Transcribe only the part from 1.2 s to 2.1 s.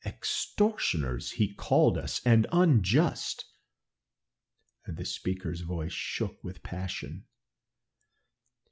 also he called